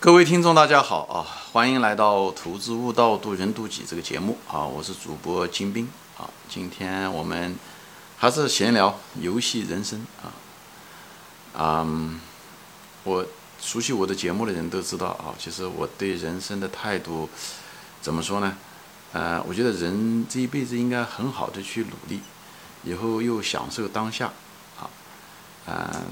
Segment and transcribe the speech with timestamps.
[0.00, 1.26] 各位听众，大家好啊！
[1.50, 4.64] 欢迎来到《投资悟道，渡人渡己》这个节目啊！
[4.64, 6.30] 我是主播金兵啊！
[6.48, 7.56] 今天我们
[8.16, 10.30] 还是闲聊游戏人生啊！
[11.58, 12.20] 嗯，
[13.02, 13.26] 我
[13.60, 17.28] 熟悉我的节目的人都知道啊，其实我对人生的态度
[18.00, 18.56] 怎么说呢？
[19.12, 22.20] 呃，我觉得人这一辈子应该很好的去努力，
[22.84, 24.32] 以后又享受当下
[24.78, 24.88] 啊！
[25.66, 26.04] 嗯，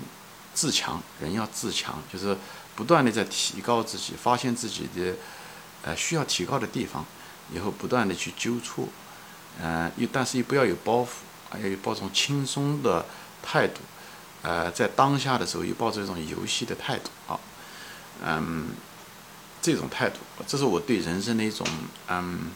[0.53, 2.37] 自强，人要自强，就是。
[2.77, 5.17] 不断的在提高自己，发现自己的
[5.83, 7.05] 呃需要提高的地方，
[7.53, 8.89] 以后不断的去纠错，
[9.61, 11.09] 嗯，又但是又不要有包袱，
[11.51, 13.05] 还要抱种轻松的
[13.43, 13.81] 态度，
[14.43, 17.41] 呃，在当下的时候又抱着一种游戏的态度啊，
[18.23, 18.69] 嗯，
[19.63, 21.67] 这种态度，这是我对人生的一种
[22.09, 22.51] 嗯。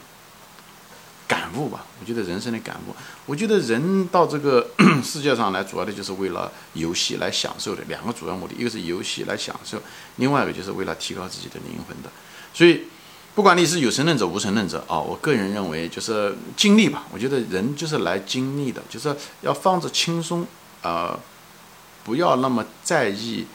[1.56, 2.94] 悟吧，我觉得人生的感悟，
[3.26, 4.68] 我觉得人到这个
[5.02, 9.80] 世界上来，主要的就是为了游戏来享受的两个主要目的，一个是游戏来享受，
[10.16, 12.10] 另外一个就是为了提高自己的灵魂的。
[12.52, 12.82] 所以，
[13.34, 17.04] 不管你是有神论者、无神论者啊，我个人认为就是经历吧。
[17.12, 20.46] 我觉得人就是来经历的，就是要放着轻松
[20.82, 21.18] 啊，
[22.04, 23.46] 不要那么在意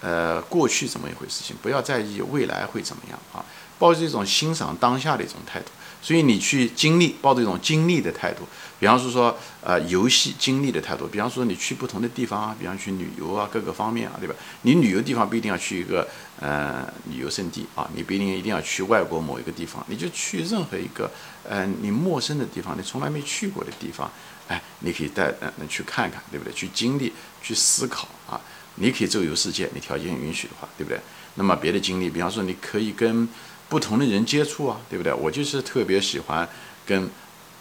[0.00, 3.44] 呃过去怎么一回事情，不要在意未来会怎么样啊，
[3.78, 5.66] 抱着一种欣赏当下的一种态度。
[6.00, 8.44] 所以你去经历，抱着一种经历的态度，
[8.78, 14.34] 比方说说，呃，游戏经历的态度，比方说你去不同的地方啊，比方去旅游啊，各个方面啊，对吧？
[14.62, 16.06] 你旅游地方不一定要去一个
[16.38, 21.10] 呃旅游胜地啊，你不一定一定要去外国某一个地方，你就去任何一个
[21.46, 24.10] 呃你陌生的地方，你从来没去过的地方，
[24.46, 26.52] 哎，你可以带呃去看看，对不对？
[26.54, 28.40] 去经历，去思考啊，
[28.76, 31.00] 你可以周游世界，你条件允许的话，对不对？
[31.34, 33.28] 那么别的经历，比方说你可以跟。
[33.68, 35.12] 不同的人接触啊，对不对？
[35.12, 36.48] 我就是特别喜欢
[36.86, 37.08] 跟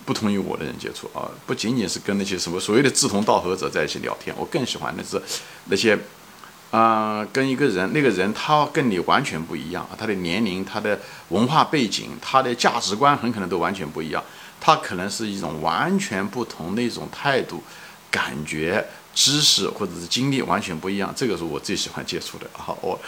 [0.05, 5.21] 不同于我的人接触啊，不仅仅是跟那些什么所谓的志同道合者在一起聊天，我更喜欢的是
[5.65, 5.99] 那些，
[6.71, 10.97] 啊，跟一个人，那个人他跟你完全不一样啊，他的年龄、他的
[11.29, 14.23] 文化背景、他的价值观很可能都完全不一样，
[14.61, 17.61] 他可能是一种完全不同的一种态度、
[18.11, 18.85] 感觉。
[19.19, 22.47] 知识或者是经历完全不一样，这个是我最喜欢接触的。
[22.53, 22.99] 好，我，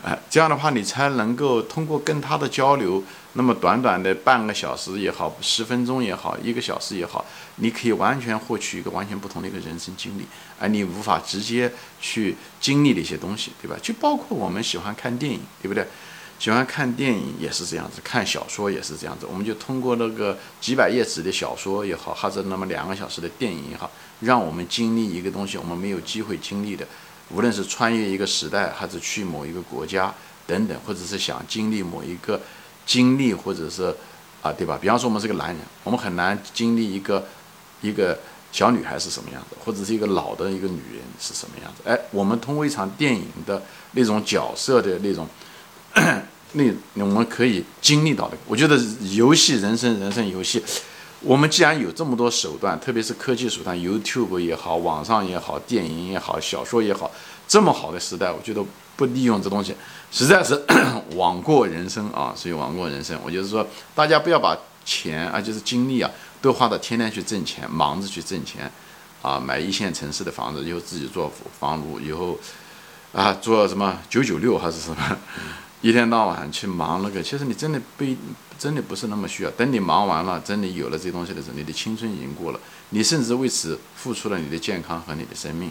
[0.00, 3.02] 哎，这样的话你才能够通过跟他的交流，
[3.32, 10.24] 那么短短的半个小时也好，十分钟也好，一个小时也好，你可以完全获取一个完全不同的一个人生经历，
[10.60, 13.76] 而你无法直接去经历的一些东西，对吧？
[13.82, 15.84] 就包括我们喜欢看电影，对不对？
[16.38, 19.26] 喜欢看电影也是这样子，看小说也是这样子。
[19.26, 26.86] 我们就通过那个几百页纸的小说也好，还是那么两个小时的电影也好，让我们经历一个东西，我们没有机会经历的。
[27.30, 30.14] 无论是穿越一个时代，还是去某一个国家
[30.46, 32.38] 等等，或者是想经历某一个
[32.84, 33.92] 经历，或者是
[34.42, 34.78] 啊，对吧？
[34.80, 37.26] 比方说我们是个男人，我们很难经历一个
[37.80, 38.18] 一个
[38.52, 41.82] 小女孩是什么样子，或者是一个老的一个女人是什么样子。
[41.86, 45.26] 哎，我们通过一场电影的那种角色的那种。
[46.94, 48.78] 那我们可以经历到的，我觉得
[49.14, 50.62] 游戏人生，人生游戏，
[51.20, 57.10] 我们既然有这么多手段，特别是科技手段，YouTube 也好，网上也好，电影也好，小说也好，
[57.48, 58.64] 这么好的时代，我觉得
[58.96, 59.74] 不利用这东西，
[60.10, 60.62] 实在是
[61.14, 62.32] 枉过人生啊！
[62.36, 68.70] 所以枉过人生，我就是说，大家不要把钱啊，就是精力啊，都花到天天去挣钱，忙着去挣钱，
[69.20, 72.38] 啊，买一线城市的房子，以后自己做房奴，以后
[73.12, 74.96] 啊，做什么九九六还是什么？
[75.82, 78.04] 一天到晚去忙那个，其实你真的不，
[78.58, 79.50] 真的不是那么需要。
[79.50, 82.60] 等你忙完了，真的有了这东西的时候，你的青春已经过了，
[82.90, 85.70] 你甚至为此付出了你的健康和你的生命，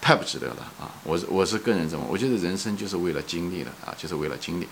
[0.00, 0.92] 太不值得了啊！
[1.02, 4.68] 我我是个人这么，我觉得人生就是为了经历的啊，就是为了经历，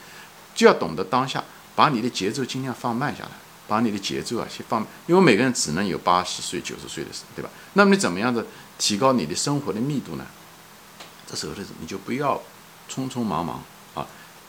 [0.54, 1.42] 就要懂得当下，
[1.74, 3.30] 把你的节奏尽量放慢下来，
[3.66, 7.50] 把你的节奏啊先放，因为每个人只能有八十岁、九十岁的时候，对吧？
[7.72, 8.46] 那么你怎么样子
[8.78, 10.26] 提高你的生活的密度呢？
[11.26, 12.40] 这时候的时候，你就不要
[12.88, 13.62] 匆匆忙忙。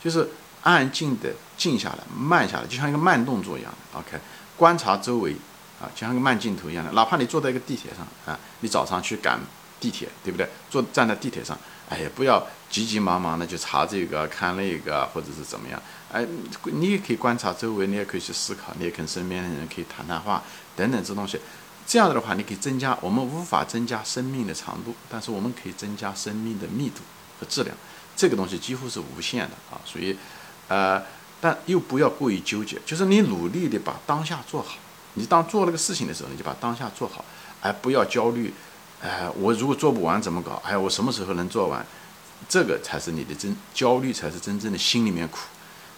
[0.02, 0.28] 就是
[0.62, 3.98] 安静的静下来，慢下来，就像一个慢动作一样的。
[3.98, 4.18] OK，
[4.56, 5.32] 观察周围
[5.80, 6.92] 啊，就像个慢镜头一样的。
[6.92, 9.38] 哪怕你坐在一个地铁上啊，你早上去赶
[9.80, 10.48] 地铁，对不对？
[10.70, 11.58] 坐站在地铁上，
[11.88, 15.80] 哎呀，不要急急忙忙的去查这个看那个，或者是怎么样。
[16.12, 16.24] 哎，
[16.64, 20.42] 你也可以观察周围，你也可以去思考，你也跟身边的人可以谈谈话
[20.74, 21.38] 等等这东西。
[21.86, 27.02] 这样子的话，你可以增加我们无法增加生命的长度，但是我们可以增加生命的密度
[27.38, 27.76] 和质量。
[28.16, 30.16] 这个东西几乎是无限的啊，所以，
[30.68, 31.02] 呃，
[31.38, 34.76] 但又不要过于纠结，就是你努力的把当下做好。
[35.18, 37.24] 你当做那个事情的时候，你就把当下做好，
[37.60, 38.52] 而不要焦虑。
[39.02, 40.60] 哎，我如果做不完怎么搞？
[40.64, 41.84] 哎，我什么时候能做完？
[42.48, 45.40] 这个才是你的真焦虑，才是真正的心里面苦。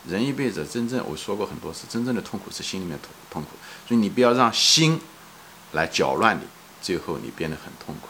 [0.09, 3.50] 人一辈子真正我说过很多次，真正的痛苦是心里面痛痛苦。
[3.87, 5.00] 所以你不要让心
[5.73, 6.43] 来搅乱你，
[6.82, 8.09] 最后你变得很痛苦，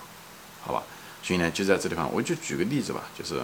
[0.62, 0.82] 好吧？
[1.22, 3.43] 所以呢，就在这地方，我就举个例子吧，就是。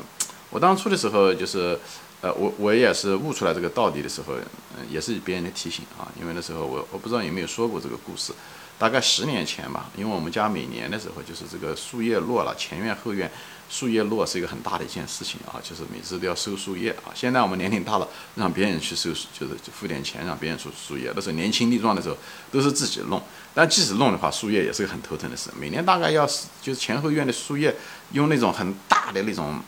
[0.55, 1.77] 我当初的时候就是，
[2.21, 4.35] 呃，我我也是悟出来这个道理的时候，
[4.79, 6.07] 嗯，也是别人的提醒啊。
[6.17, 8.33] 因为那时候我我不知道有没有说过这个故事，
[8.79, 9.91] 大概十年前吧。
[9.97, 13.29] 因为我们家每年的时候就是这个树叶落了，前院后院
[13.69, 17.11] 树叶落是一个很大的一件事情啊，就是每次都要收树叶啊。
[17.17, 18.07] 现在我们年龄大了，
[18.37, 21.11] 让别人去收，就是付点钱让别人收树叶。
[21.17, 22.17] 那时候年轻力壮的时候
[22.53, 23.21] 都是自己弄，
[23.53, 25.51] 但即使弄的话，树叶也是个很头疼的事。
[25.59, 27.75] 每年大概要是就是前后院的树叶
[28.13, 29.59] 用那种很大的那种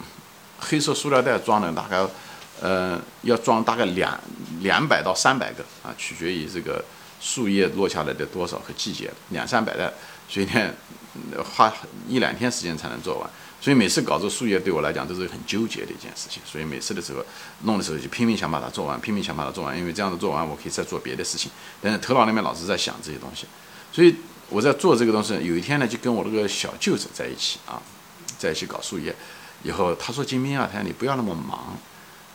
[0.59, 2.07] 黑色塑料袋装的，大概。
[2.59, 4.19] 呃，要装大概两
[4.63, 6.83] 两百到三百个啊，取决于这个
[7.21, 9.93] 树叶落下来的多少和季节，两三百袋，
[10.27, 10.73] 所以呢，
[11.45, 11.71] 花
[12.09, 13.29] 一两天时间才能做完。
[13.61, 16.41] 所以每次搞这树叶对我来讲都是很纠结的一件事情。
[16.47, 17.23] 所以每次的时候
[17.65, 21.51] 弄的时候就拼命想把它做完，拼命想把它做完，因为这样子做完我可以再做别的事情。
[21.83, 23.45] 但是头脑里面老是在想这些东西，
[23.93, 24.17] 所以
[24.49, 25.35] 我在做这个东西。
[25.35, 27.83] 有一天呢，就跟我那个小舅子在一起啊，
[28.39, 29.15] 在一起搞树叶，
[29.63, 31.77] 以后他说：“金兵啊，他说你不要那么忙。”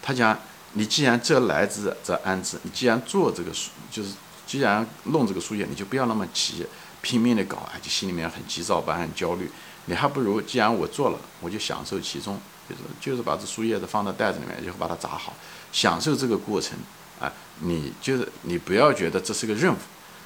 [0.02, 0.38] 他讲，
[0.74, 4.10] 你既然这来之则安之，你既然做这个书，就是
[4.48, 6.66] 既然弄这个书页，你就不要那么急，
[7.02, 9.50] 拼命的搞，就心里面很急躁般很焦虑。
[9.86, 12.40] 你还不如，既然我做了，我就享受其中，
[12.70, 15.34] 就是就是把这树叶子放到袋子里面，就把它扎好，
[15.72, 16.78] 享受这个过程。
[17.20, 19.78] 啊，你就是你不要觉得这是个任务，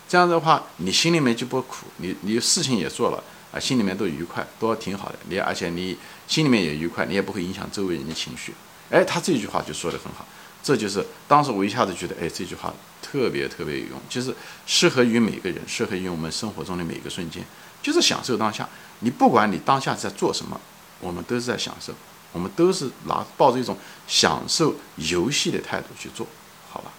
[0.07, 3.21] 这样的话，你心里面就不苦，你你事情也做了，
[3.55, 5.15] 啊，心里面都愉快，都挺好的。
[5.29, 5.97] 你而且你
[6.27, 8.53] 心里面也愉快，你也不会影响周围人的情绪。
[8.91, 10.27] 哎，他这句话就说的很好，
[10.61, 14.35] 这就是当时我一下子觉得，哎，这句话特别特别有用，就是
[14.67, 17.41] 适合于每个人，适合于我们生活中的每个瞬间，
[17.81, 18.67] 就是享受当下。
[18.99, 20.59] 你不管你当下在做什么，
[20.99, 21.93] 我们都是在享受，
[22.33, 26.27] 我们都是拿抱着一种享受游戏的态度去做，
[26.69, 26.91] 好吧？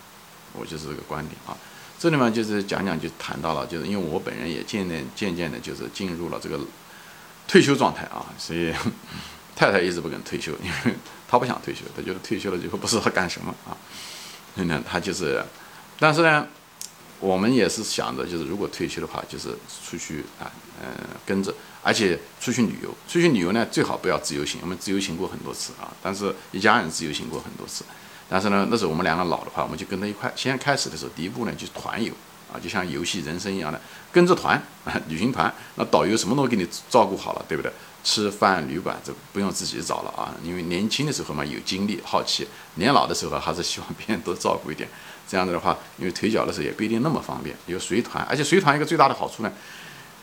[0.54, 1.56] 我就是这个观点啊。
[1.98, 6.60] 这里面就是讲讲就谈到了，就是因为我本人也渐渐渐渐的，就是进入了这个
[7.48, 8.74] 退休状态啊， 所以。
[9.58, 10.94] 太太一直不肯退休，因为
[11.26, 13.72] 她不想退休，她觉得退休了以后不知道干什么啊。
[14.54, 15.42] 所以呢，她就是，
[15.98, 16.46] 但是呢，
[17.20, 20.52] 我们也是想着，就是如果退休的话，就是出去啊，
[20.82, 20.86] 嗯，
[21.24, 22.94] 跟着，而且出去旅游。
[23.08, 24.60] 出去旅游呢，最好不要自由行。
[24.60, 27.82] 我们自由行过很多次啊，但是一家人自由行过很多次。
[28.28, 30.32] 但是呢，那时候我们两个老的话，我们就跟他一块。
[30.34, 32.12] 先开始的时候，第一步呢就是团游
[32.52, 33.80] 啊，就像游戏人生一样的，
[34.12, 37.72] 跟着团啊，旅行团，那导游什么都给你照顾好了，对不对？
[38.04, 44.88] 吃饭、旅馆这不用自己找了啊，因为年轻的时候嘛有精力、好奇，年老的时候还是希望别人多照顾一点。
[45.28, 47.56] 这样子的话，因为腿脚的时候也不一定那么方便。
[47.66, 49.52] 有随团，而且随团一个最大的好处呢，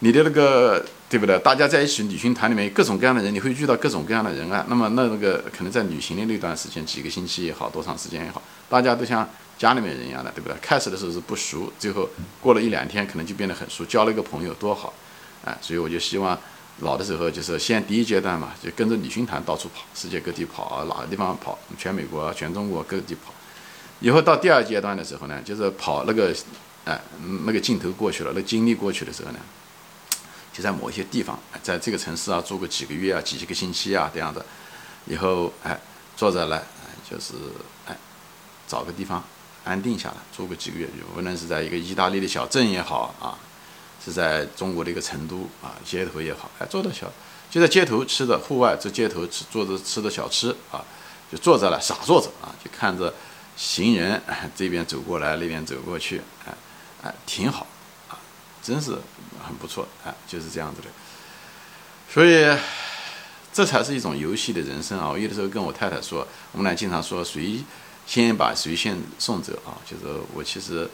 [0.03, 1.39] 你的那个对不对？
[1.39, 4.65] 大家在一起旅行团里面各种各样的人，你会遇到各种各样的人啊。
[4.67, 9.25] 那么那那个可能在旅行的那段时间，几个星期也好，多长时间也好，大家都像
[9.57, 10.57] 家里面人一样的，对不对？
[10.61, 12.09] 开始的时候是不熟，最后
[12.41, 14.93] 过了一两天，可能就变得很熟，交了一个朋友多好，
[15.45, 16.37] 啊，所以我就希望。
[16.79, 23.31] 老的时候就是先第一阶段嘛，就跟着旅行团到处跑，世界各地跑，哪个地方跑，全美国、全中国各地跑。
[24.01, 26.35] 以后到第二阶段的时候呢，就是跑那个，
[26.83, 26.99] 哎，
[27.45, 29.39] 那个镜头过去了，那经历过去的时候呢，
[30.53, 34.45] 就在某一些地方，在这个城市啊住个几个月啊，几几个星期啊这样的。
[35.07, 35.77] 以后哎，
[36.15, 36.63] 坐着来，
[37.09, 37.33] 就是
[37.87, 37.97] 哎，
[38.67, 39.21] 找个地方
[39.65, 43.37] 安定下来，住个几个月，无论是在一个意大利的小镇也好啊。
[44.05, 47.09] 是在中国的一个成都啊，街头也好，哎，坐到小，
[47.49, 50.83] 就在街头吃的，户外在街头吃坐着吃的小吃啊，
[51.31, 53.13] 就坐着了傻坐着啊，就看着
[53.55, 54.21] 行人
[54.53, 56.53] 这边走过来，那边走过去，哎
[57.01, 57.65] 哎，挺好
[58.09, 58.19] 啊，
[58.61, 58.91] 真是
[59.43, 60.87] 很不错啊，就是这样子的。
[62.09, 62.57] 所以
[63.51, 65.09] 这才是一种游戏的人生啊！
[65.09, 67.63] 我有的时候跟我太太说，我们俩经常说谁
[68.07, 70.89] 先把谁先送走啊，就是我其实。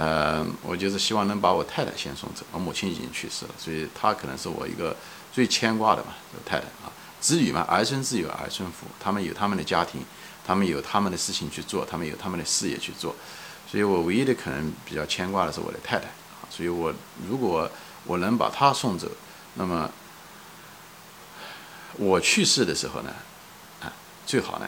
[0.00, 2.46] 呃，我就是希望能把我太太先送走。
[2.52, 4.96] 我母亲已经去世了，所以她可能是我一个
[5.32, 6.14] 最牵挂的嘛，
[6.46, 6.86] 太太啊。
[7.20, 10.00] 子女嘛，儿孙自有儿孙福，他们有他们的家庭，
[10.46, 13.16] 他们有他们的事情去做，他们有他们的事业去做。
[13.68, 16.06] 所以我唯一的可能比较牵挂的是我的太太。
[16.50, 16.92] 所以我
[17.28, 17.70] 如果
[18.04, 19.08] 我能把他送走，
[19.54, 19.90] 那么
[21.94, 23.12] 我去世的时候呢，
[23.82, 23.92] 啊，
[24.26, 24.66] 最好呢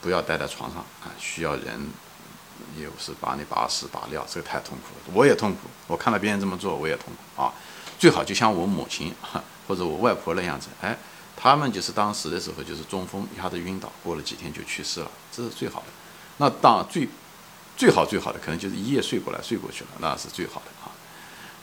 [0.00, 1.88] 不要待在床上啊，需要人。
[2.78, 5.58] 又是把你拔屎拔尿，这个太痛苦了，我也痛苦。
[5.88, 7.52] 我看到别人这么做，我也痛苦啊。
[7.98, 9.12] 最好就像我母亲
[9.66, 10.96] 或者我外婆那样子，哎，
[11.36, 15.86] 他们就是当时的时候就是中风，一下子晕倒，过了几天就去世了，这是最好的。
[16.38, 17.08] 那当最
[17.76, 20.88] 最好最好的可能就是一夜睡过来睡过去了，那是最好的啊。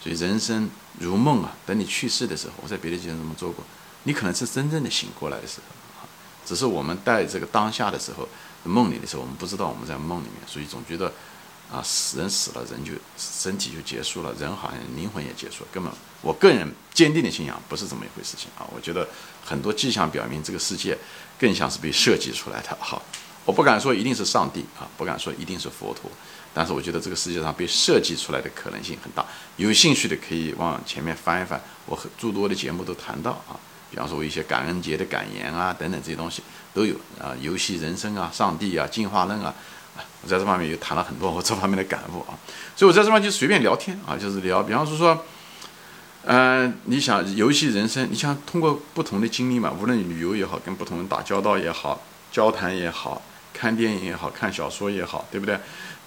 [0.02, 3.64] 所以人生如梦啊，等你去世的时候，我在别的地方这么做过，
[4.04, 6.08] 你可能是真正的醒过来的时候，
[6.46, 8.28] 只是我们在这个当下的时候。
[8.66, 11.14] 梦里的时候，我们不知道我们在梦里面，所以总觉得，
[11.72, 15.70] 啊，死人死了，人就身体就结束了，人好像灵魂也结束了。
[15.72, 15.90] 根本，
[16.22, 18.68] 我个人坚定的信仰不是这么一回事情啊！
[18.76, 19.08] 我觉得
[19.46, 20.98] 很多迹象表明，这个世界
[21.40, 22.78] 更像是被设计出来的。
[22.82, 23.02] 好，
[23.50, 26.12] 我不敢说一定是上帝啊，不敢说一定是佛陀，
[26.54, 29.26] 但是我觉得这个世界上被设计出来的可能性很大。
[29.58, 33.58] 有兴趣的可以往前面翻一翻，我很诸多的节目都谈到啊，
[33.90, 36.44] 比方说我一些感恩节的感言啊等等这些东西
[36.76, 39.52] 都有啊，游戏人生啊，上帝啊，进化论啊，
[40.22, 42.38] 我在这方面也谈了很多我这方面的感悟啊，
[42.76, 45.26] 所以我在这方面就随便聊天啊，就是聊，比方说说。
[46.26, 53.22] 嗯，你想游戏人生，你想通过不同的经历嘛，无论旅游也好，跟不同人打交道也好，交谈也好，
[53.54, 55.60] 看电影也好，看小说也好，对不对？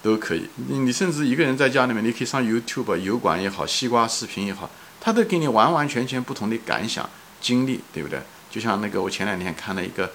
[0.02, 0.48] 都可以。
[0.68, 4.68] 你你甚至一个人在家里面，你可以上 YouTube 油管也好，西瓜视频也好，
[5.00, 7.08] 他都给你完完全全不同的感想
[7.40, 8.20] 经历，对不对？
[8.50, 10.10] 就像那个我前两天看了一个，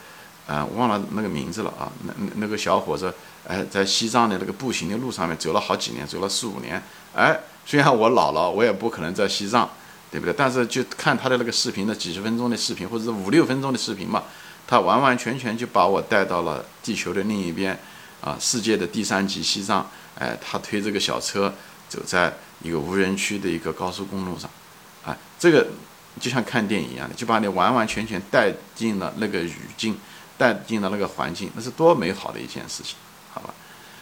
[0.46, 3.14] 啊，忘了那个名字了啊，那那个小伙子，
[3.48, 6.82] 哎，在西藏的那个步行的路上面走了好几年，走了四五年，
[7.16, 9.70] 哎，虽然我老了，我也不可能在西藏。
[10.10, 10.34] 对不对？
[10.36, 14.24] 但是就看他的那个视频的几十分钟的视频，或者是五六分钟的视频嘛，
[14.68, 17.80] 他完完全全就把我带到了地球的另一边，
[18.22, 19.90] 啊，世界的第三极西藏。
[20.20, 21.54] 哎，他推这个小车
[21.88, 22.34] 走在
[22.64, 24.50] 一个无人区的一个高速公路上，
[25.06, 25.68] 啊，这个
[26.20, 29.96] 就像看电影一样的，就把你完完全全带进了那个语境，
[30.36, 32.96] 带进了那个环境，那是多美好的一件事情，
[33.32, 33.54] 好吧？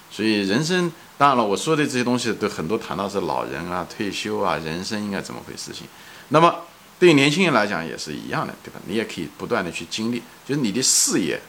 [0.10, 5.86] 所以人生，当然了，我说的这些东西都很多谈到是老人啊、退休啊、人生应该怎么回事情。
[6.29, 6.55] 那么
[7.00, 8.80] 对于年轻人来讲也是一样的，对吧？
[8.88, 11.42] 你也可以不断的去经历，就是你的事业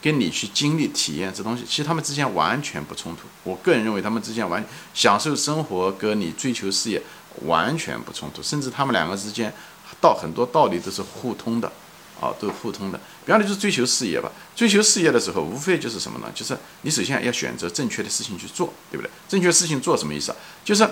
[0.00, 3.22] 跟你去经历体验这东西，其实他们之间完全不冲突。
[3.44, 7.02] 我个人认为他们之间完享受生活跟你追求事业
[7.46, 9.52] 完全不冲突，甚至他们两个之间
[10.00, 11.72] 道很多道理都是互通的。
[12.20, 13.00] 啊，都是互通的。
[13.26, 14.30] 比方说，就是追求事业吧。
[14.54, 16.30] 追求事业的时候，无非就是什么呢？
[16.32, 19.10] 就是你首先要选择正确的事情去做，对不对？
[19.28, 20.38] 正确事情做什么意思啊？
[20.64, 20.88] 就是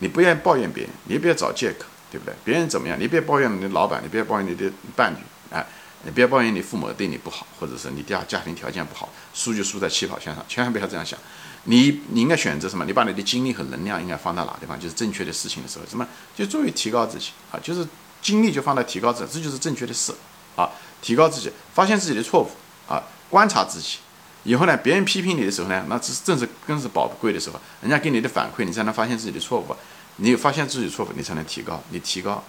[0.00, 2.34] 你不愿意抱怨别人，你也不要找借口，对不对？
[2.44, 5.18] 别人怎么样，你别抱怨你的老板，你别抱怨你的伴侣，
[5.50, 5.66] 哎，
[6.04, 11.18] 你别抱怨你父母对你不好，或者是你家家庭条件不好，输就输在起跑线上，千万不要这样想。
[11.64, 12.84] 你你应该选择什么？
[12.84, 14.78] 你把你的精力和能量应该放在哪地方？
[14.78, 16.06] 就是正确的事情的时候，什么？
[16.36, 17.86] 就注意提高自己啊，就是
[18.20, 20.12] 精力就放在提高自己，这就是正确的事。
[20.56, 20.70] 啊，
[21.02, 22.48] 提高自己，发现自己的错误
[22.86, 23.96] 啊，观察自己，
[24.44, 29.76] 以后呢，别人批评你的时候呢，那这是正是更是宝贵的时候，人家给你的反馈，你才能发现自己的错误，
[30.16, 32.42] 你发现自己错误，你才能提高，你提高，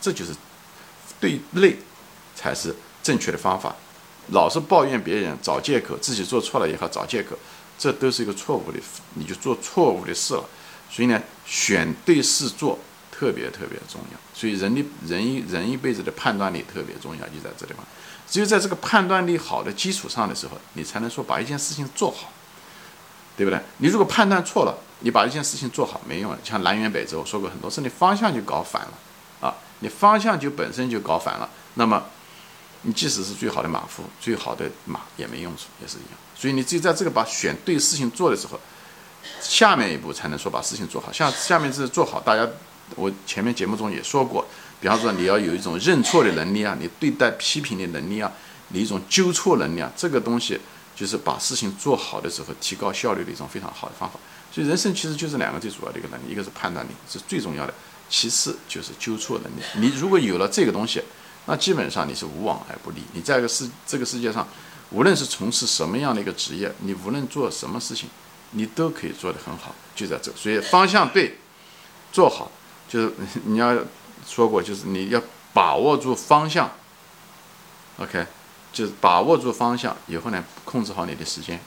[0.00, 0.32] 这就是
[1.20, 1.76] 对内
[2.34, 3.74] 才是正确的方法。
[4.28, 7.36] 老是抱怨别人，找借口，自己做错了也好找借口，
[7.78, 8.78] 这都是一个错误的，
[9.14, 10.44] 你就做错误的事了。
[10.90, 12.78] 所以呢，选对事做。
[13.14, 17.86] 特别特别重要，所以人的人一人一辈子的判断力特别重要，就在这地方。
[18.28, 22.32] 只有在这个判断力好的基础上的时候，你才能说把一件事情做好，
[23.36, 23.60] 对不对？
[23.78, 26.38] 你如果判断错了，你把一件事情做好没用了。
[26.44, 28.92] 像南辕北辙，我说过很多次，你方向就搞反了
[29.40, 29.54] 啊！
[29.80, 32.02] 你方向就本身就搞反了，那么
[32.82, 36.18] 你即使是最好的马夫，最好的马也没用处，也是一样。
[36.36, 38.60] 所以你只有在这个把选对事情做的时候，
[39.40, 41.12] 下面一步才能说把事情做好。
[41.12, 42.48] 像下面这做好，大家。
[42.94, 44.44] 我前面节目中也说过，
[44.78, 48.30] 比方说你要有一种认错的能力啊，你对待批评的能力啊，
[48.68, 50.60] 你一种纠错能力啊，这个东西
[50.94, 54.18] 就是把事情做好的时候提高效率的一种非常好的方法。
[54.52, 57.72] 所以人生其实就是两个最主要的一个能力，一个是判断力是最重要的，
[58.10, 59.62] 其次就是纠错能力。
[59.76, 61.02] 你如果有了这个东西，
[61.46, 63.02] 那基本上你是无往而不利。
[63.14, 64.46] 你在这个世这个世界上，
[64.90, 68.08] 无论是从事什么样的一个职业，你无论做什么事情，
[68.50, 70.30] 你都可以做得很好，就在这。
[70.36, 71.38] 所以方向对，
[72.12, 72.50] 做好。
[72.88, 73.12] 就是
[73.46, 73.74] 你要
[74.26, 75.22] 说过，就是你要
[75.54, 76.70] 把握住方向
[77.96, 78.26] ，OK，
[78.72, 81.60] 就是把握住方向以后呢，控制好你的时间。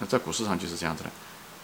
[0.00, 1.10] 那在股市上就是这样子的。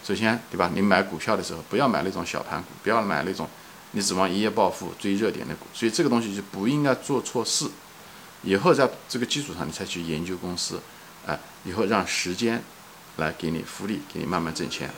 [0.04, 0.70] 首先，对吧？
[0.74, 3.48] 你买股票的时候，不要买那种小盘股，不要买那种
[3.92, 5.66] 你指望一夜暴富、追热点的股。
[5.72, 7.66] 所以这个东西就不应该做错事。
[8.42, 10.80] 以后在这个基础上，你才去研究公司，
[11.26, 12.62] 哎，以后让时间
[13.16, 14.90] 来给你复利，给你慢慢挣钱。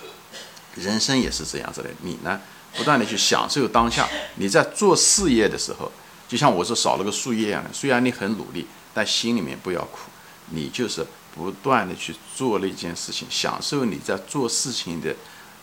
[0.74, 2.40] 人生也是这样子的，你呢？
[2.76, 4.06] 不断的去享受当下。
[4.36, 5.90] 你在做事业的时候，
[6.28, 7.70] 就像我是少了个树叶一样的。
[7.72, 8.66] 虽然你很努力，
[8.98, 10.10] 但心里面不要苦。
[10.50, 15.14] 你就是不断的去做那件事情，享受你在做事情的，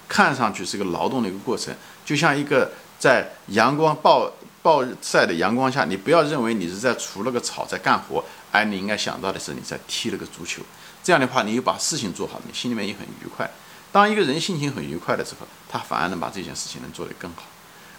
[0.08, 1.76] 看上去是个劳动的一个过程。
[2.06, 8.24] 就像一个在阳光暴暴晒的阳光下，你不要认为你是在除了个草在干活，
[8.54, 10.62] 而你应该想到的是你在踢了个足球。
[11.04, 13.50] 这样的话，你又把事情做好，你心里面也很愉快。
[13.92, 17.44] 当一个人心情很愉快的时候，他反而能把这件事情能做得更好，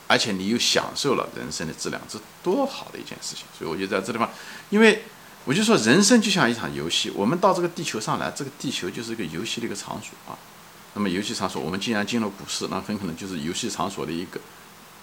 [0.07, 3.45] 而且你又享受了人生的质量，这多好的一件事情！
[3.59, 4.31] 所以我就在这地方，
[4.71, 5.03] 因为
[5.47, 10.37] 我就说人生就像一场游戏，我们到这个地球上来，这个地球就是一个游戏的一个场所啊。
[10.93, 14.39] 那么游戏场所，我们既然进了股市，那很可能就是游戏场所的一个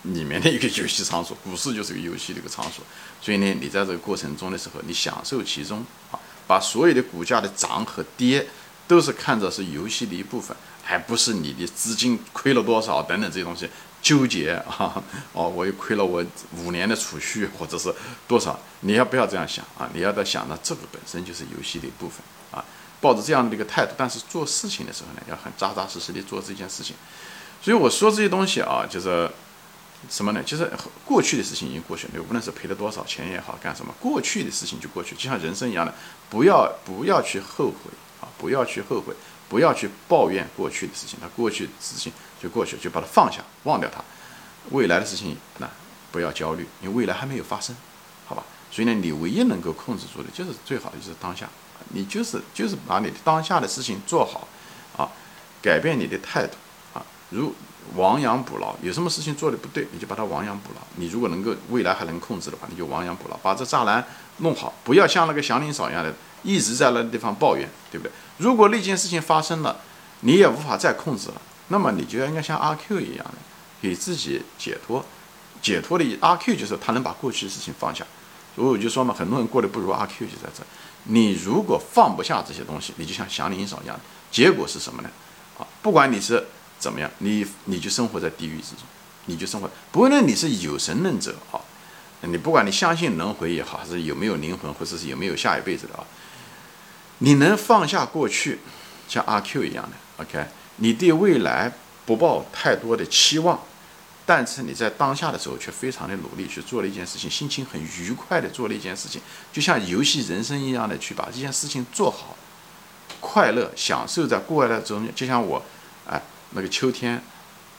[0.03, 2.85] 里面的一个游戏场所，股市就是个游戏的一个场所。
[3.19, 8.45] 所以呢，你在这个过程中的时候，你享受其中啊，把所有的股价的涨和跌。
[8.85, 13.67] 都是看着是游戏的一部分，还不是你的资金亏了多少等等这些东西
[14.03, 15.01] 纠结啊！
[15.31, 16.23] 哦，我又亏了我
[16.57, 17.91] 五年的储蓄或者是
[18.27, 18.59] 多少？
[18.81, 19.89] 你要不要这样想啊？
[19.93, 22.19] 你要在想呢，这个本身就是游戏的一部分
[22.51, 22.63] 啊！
[22.99, 26.95] 抱着这样的一个态度，但是做事情的时候呢，要很扎扎实实的做这件事情。
[27.61, 29.29] 所以我说这些东西啊，就是
[30.09, 30.43] 什么呢？
[30.43, 30.69] 就是
[31.05, 35.93] 过去的事情已经过去了，无论是赔了多少钱也好，干什么，过去的事情就过去，就像人生一样的，
[36.29, 39.13] 不要不要去后悔啊，不要去后悔，
[39.47, 42.11] 不要去抱怨过去的事情，那过去的事情
[42.43, 44.03] 就过去，就把它放下，忘掉它。
[44.71, 45.69] 未来的事情那
[46.11, 47.73] 不要焦虑，因为未来还没有发生，
[48.27, 48.43] 好吧？
[48.69, 51.47] 所以呢，你唯一能够控制住的，就是最好的就是当下。
[51.89, 54.47] 你就是就是把你的当下的事情做好，
[54.97, 55.09] 啊，
[55.61, 56.55] 改变你的态度，
[56.93, 57.53] 啊，如
[57.95, 60.81] 亡羊补牢，有什么事情做的不对，你就把它亡羊补牢。
[60.95, 64.05] 你如果能够未来还能控制的话，你就亡羊补牢，把这栅栏
[64.37, 68.11] 弄好，不要像那个祥林嫂一样的一直在那个地方抱怨，对不对？
[68.37, 69.77] 如果那件事情发生了，
[70.21, 71.41] 你也无法再控制了，
[71.73, 73.33] 那么你就应该像阿 Q 一样的，
[73.81, 75.03] 给自己解脱，
[75.59, 78.05] 解脱的阿 Q 就是他能把过去的事情放下。
[78.55, 80.63] 所以我就说嘛，很多人过得不如阿 Q 就在这。
[81.05, 83.99] 你如果放不下这些东西，你就像祥林嫂一样，
[84.29, 85.09] 结果是什么呢？
[85.57, 86.45] 啊，不管你是
[86.77, 88.85] 怎么样，你你就生活在地狱之中，
[89.25, 89.67] 你就生活。
[89.91, 91.59] 不论你是有神论者啊，
[92.21, 96.05] 你不管你相信轮回也好，还是有没有灵魂，或者是有没有下一辈子的啊，
[97.17, 98.59] 你能放下过去，
[99.09, 100.45] 像阿 Q 一样的，OK，
[100.83, 101.71] 你对未来
[102.05, 103.57] 不抱太多的期望。
[104.25, 109.21] 但是你在当下的时候却非常的努力去做了一件事情，心情很愉快的做了一件事情，
[109.51, 112.37] 就像游戏人生一样的去把这件事情做好，
[113.19, 115.61] 快乐享受在过来的中间，就像我，
[116.09, 116.21] 哎，
[116.51, 117.21] 那个秋天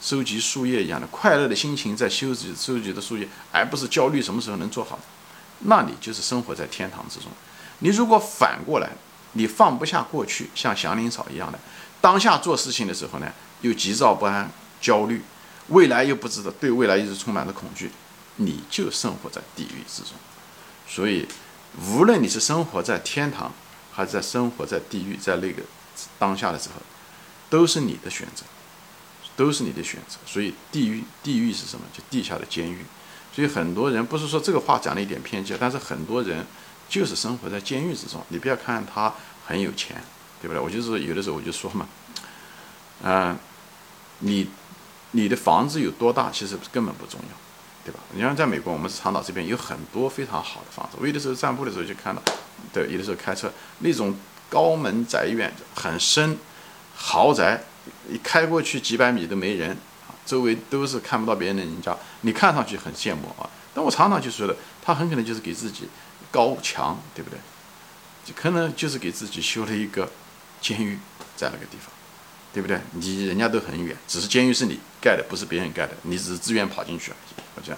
[0.03, 4.99] 收集树叶一样的快乐的心情在收集收集的树叶，而不是焦虑什么时候能做好，
[5.61, 7.31] 那你就是生活在天堂之中。
[7.79, 8.91] 你如果反过来，
[9.35, 11.59] 你放不下过去，像祥林嫂一样的，
[12.01, 14.51] 当下做事情的时候呢，又急躁不安、
[14.81, 15.23] 焦虑。
[15.69, 17.91] 未来又不知道，对未来一直充满着恐惧，
[18.37, 20.13] 你就生活在地狱之中。
[20.87, 21.27] 所以，
[21.89, 23.51] 无论你是生活在天堂，
[23.91, 25.63] 还是在生活在地狱，在那个
[26.19, 26.83] 当下的时候，
[27.49, 28.45] 都是你的选择，
[29.37, 30.19] 都是你的选择。
[30.27, 31.87] 所以，地狱，地狱是什么？
[31.97, 32.85] 就地下的监狱。
[33.35, 36.47] 所以，很多人不是说这个话讲了一点偏激，但是很多人
[36.89, 38.23] 就是生活在监狱之中。
[38.29, 39.13] 你不要看他
[39.47, 40.03] 很有钱，
[40.41, 40.59] 对不对？
[40.59, 41.89] 我就是有的时候我就说嘛，
[43.03, 43.37] 嗯，
[44.21, 44.49] 你。
[45.17, 47.37] 你的房子有多大，其实根本不重要，
[47.85, 48.01] 对吧？
[48.15, 50.99] 你像在美国，我们长岛这边有很多非常好的房子。
[51.01, 52.21] 我有的时候散步的时候就看到，
[52.73, 54.13] 对，有的时候开车那种
[54.51, 56.37] 高门宅院很深，
[56.97, 57.63] 豪宅
[58.11, 59.77] 一开过去几百米都没人，
[60.27, 63.49] 周围都是看不到别人的人家，你看上去很羡慕啊。
[63.73, 65.89] 但我常常就说的，他很可能就是给自己
[66.35, 67.39] 高墙，对不对？
[68.25, 70.11] 就可能就是给自己修了一个
[70.61, 70.99] 监狱
[71.37, 71.93] 在那个地方。
[72.53, 72.81] 对不对？
[72.93, 77.43] 你人家都很远，只是监狱是你盖的，不是别人盖的，你只是自愿跑进去而已。
[77.57, 77.77] 我讲，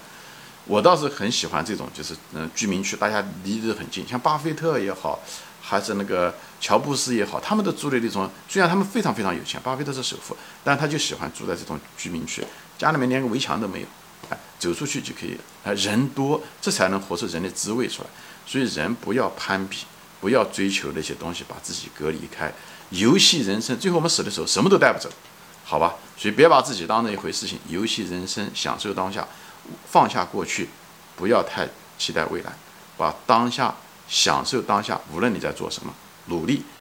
[0.66, 5.18] 我倒是很喜欢这种，就是嗯，居民区大家离得很近，像巴菲特也好，
[5.62, 12.44] 还是那个乔布斯也好，他们都住的那种，虽然他们非常非常有钱，巴菲特是首富，但他就喜欢住在这种居民区，
[12.76, 13.86] 家里面连个围墙都没有，
[14.28, 18.08] 哎，走出去就可以，哎，人多，这才能活出人的滋味出来。
[18.46, 19.78] 所以人不要攀比，
[20.20, 22.52] 不要追求那些东西，把自己隔离开。
[22.90, 25.10] 游戏人生，最后我们死的时候什么都带不走，
[25.64, 25.96] 好吧？
[26.16, 27.58] 所以别把自己当成一回事情。
[27.68, 29.26] 游戏人生，享受当下，
[29.90, 30.68] 放下过去，
[31.16, 32.52] 不要太期待未来，
[32.96, 33.74] 把当下
[34.08, 35.00] 享受当下。
[35.12, 35.92] 无论你在做什么，
[36.26, 36.62] 努力